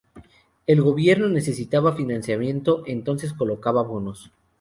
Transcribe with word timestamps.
El 0.65 0.81
Gobierno 0.81 1.29
necesitaba 1.29 1.95
financiamiento 1.95 2.81
entonces 2.87 3.33
colocaba 3.33 3.83
bonos. 3.83 4.31